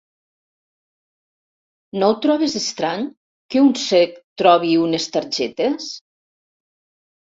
No 2.01 2.09
ho 2.09 2.17
trobes 2.25 2.57
estrany, 2.63 3.07
que 3.55 3.65
un 3.69 3.73
cec 3.85 4.19
trobi 4.45 4.77
unes 4.91 5.11
targetes? 5.17 5.97